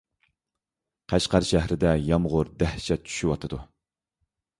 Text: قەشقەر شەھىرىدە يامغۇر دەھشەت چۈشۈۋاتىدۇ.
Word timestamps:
قەشقەر 1.11 1.45
شەھىرىدە 1.49 1.91
يامغۇر 2.05 2.49
دەھشەت 2.63 3.05
چۈشۈۋاتىدۇ. 3.11 3.61